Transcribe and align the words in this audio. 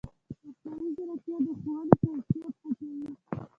مصنوعي 0.45 0.87
ځیرکتیا 0.95 1.37
د 1.45 1.47
ښوونې 1.61 1.93
کیفیت 2.01 2.53
ښه 2.59 2.69
کوي. 2.79 3.07